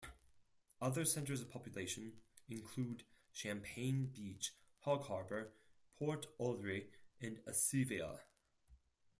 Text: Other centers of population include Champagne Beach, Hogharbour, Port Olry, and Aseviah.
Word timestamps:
Other 0.81 1.05
centers 1.05 1.41
of 1.41 1.51
population 1.51 2.13
include 2.49 3.03
Champagne 3.33 4.07
Beach, 4.07 4.55
Hogharbour, 4.83 5.49
Port 5.99 6.25
Olry, 6.39 6.87
and 7.21 7.37
Aseviah. 7.47 8.17